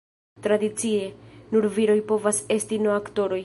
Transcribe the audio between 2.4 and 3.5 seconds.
esti no-aktoroj.